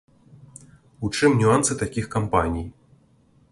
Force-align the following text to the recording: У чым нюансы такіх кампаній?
У 1.07 1.11
чым 1.19 1.37
нюансы 1.43 1.77
такіх 1.83 2.05
кампаній? 2.17 2.67